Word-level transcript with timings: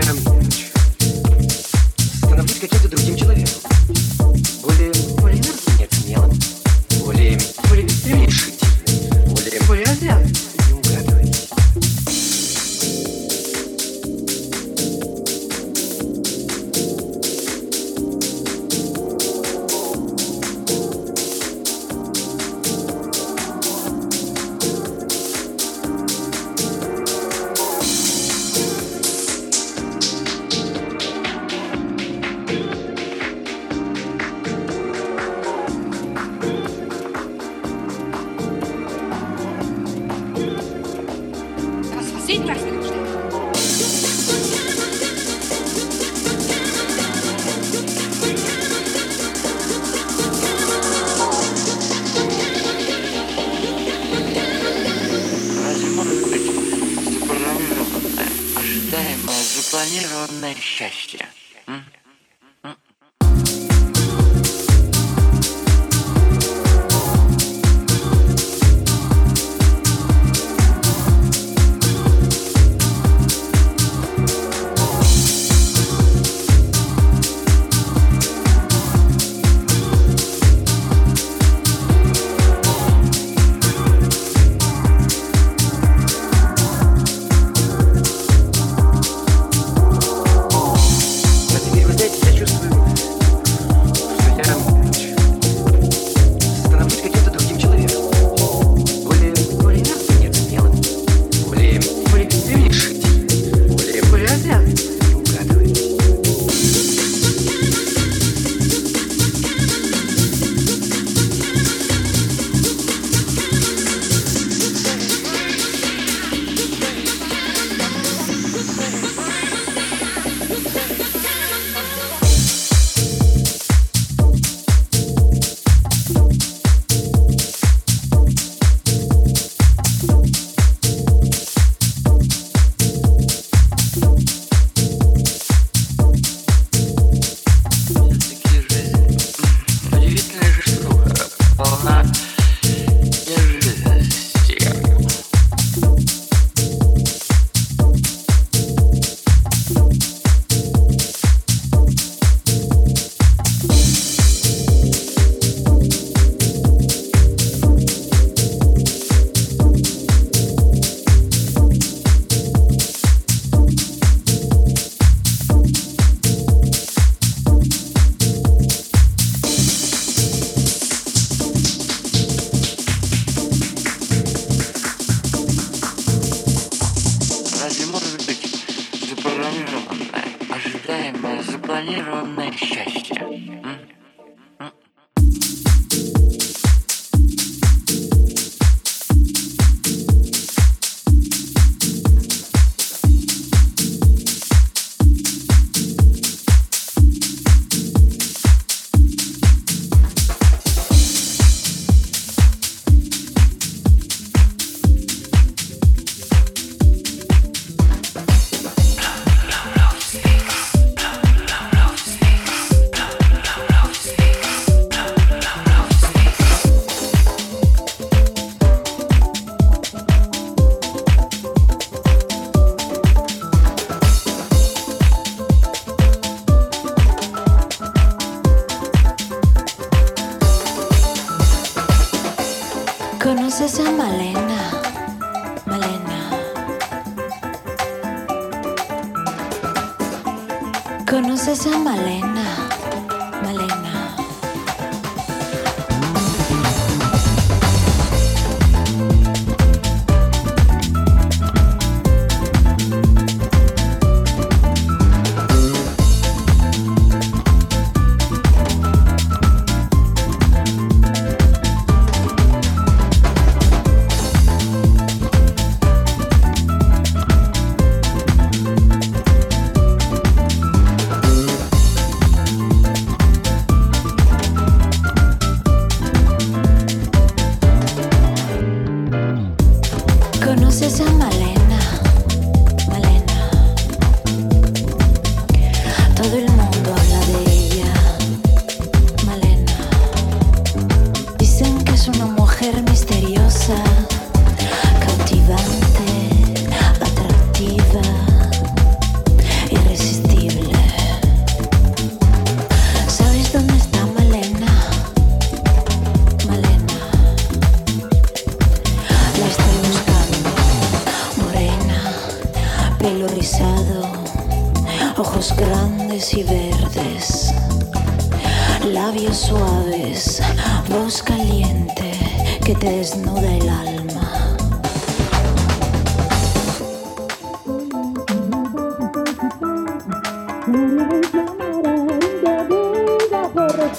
Get 0.00 0.16
him. 0.16 0.29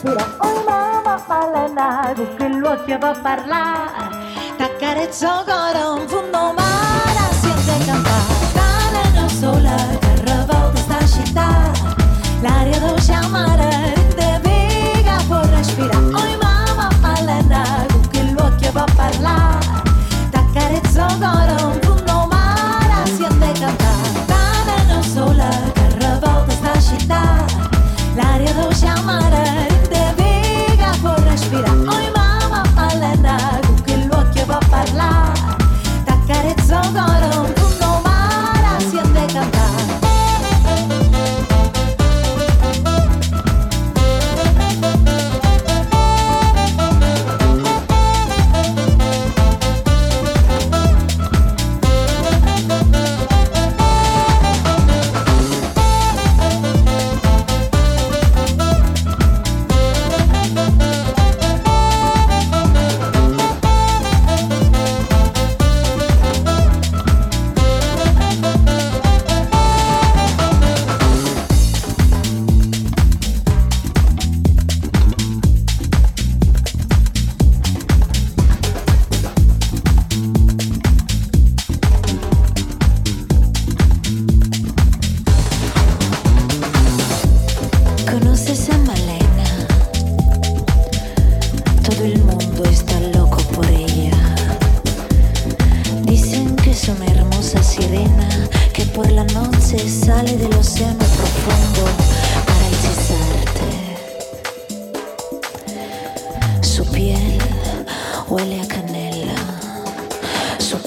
Oh 0.04 0.64
mamma 0.66 1.24
che 2.36 2.48
l'occhio 2.48 2.98
va 2.98 3.10
a 3.10 3.20
parlare, 3.20 4.18
t'accarezzo 4.58 5.28
ancora 5.28 5.92
un 5.92 6.08
fondo 6.08 6.54
mare, 6.58 7.32
siente 7.40 7.86
cantare, 7.86 9.12
non 9.14 9.30
sola, 9.30 9.76
revolta 10.24 10.76
sta 10.78 11.06
città, 11.06 11.72
l'aria 12.42 12.80
dolce 12.80 13.14
amare, 13.14 13.94
te 14.16 14.40
piega 14.42 15.22
può 15.28 15.40
respirare. 15.42 16.04
Oh 16.04 16.38
mamma 16.42 16.90
che 18.10 18.24
l'occhio 18.24 18.72
va 18.72 18.82
a 18.82 18.94
parlare, 18.96 19.84
t'accarezzo 20.32 21.00
ancora 21.00 21.41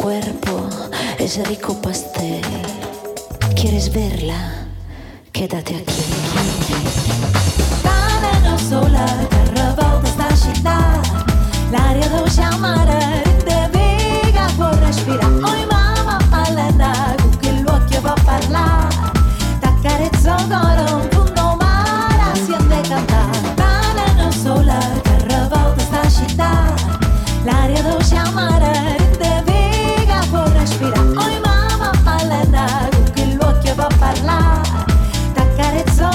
cuerpo 0.05 0.69
es 1.19 1.43
rico 1.49 1.81
pastel. 1.81 2.43
¿Quieres 3.57 3.91
verla? 3.91 4.67
Quédate 5.33 5.77
aquí. 5.77 6.03
Dame 7.83 8.59
sola, 8.59 9.07
carnaval 9.31 10.03
está 10.05 10.27
agitada. 10.27 11.01
L'aria 11.73 12.07
do 12.11 12.25
chiamare, 12.27 13.25
de 13.49 13.59
viga 13.73 14.47
può 14.59 14.71
respirare. 14.85 15.43
Oi 15.53 15.65
mamma, 15.73 16.19
allena, 16.31 17.17
con 17.41 17.87
che 17.89 18.01
va 18.01 18.13
a 18.13 18.25
parlare. 18.27 18.84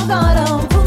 thought 0.10 0.50
of 0.50 0.79